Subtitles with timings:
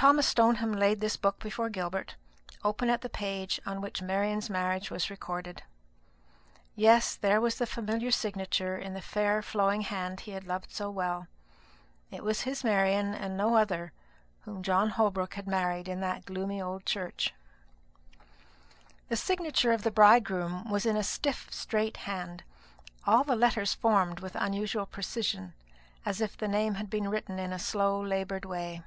[0.00, 2.14] Thomas Stoneham laid this book before Gilbert,
[2.64, 5.62] open at the page on which Marian's marriage was recorded.
[6.74, 10.90] Yes, there was the familiar signature in the fair flowing hand he had loved so
[10.90, 11.26] well.
[12.10, 13.92] It was his Marian, and no other,
[14.44, 17.34] whom John Holbrook had married in that gloomy old church.
[19.10, 22.42] The signature of the bridegroom was in a stiff straight hand,
[23.06, 25.52] all the letters formed with unusual precision,
[26.06, 28.82] as if the name had been written in a slow laboured way.